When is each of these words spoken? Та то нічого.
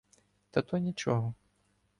Та 0.51 0.61
то 0.61 0.77
нічого. 0.77 1.33